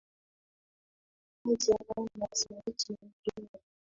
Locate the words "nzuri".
3.07-3.63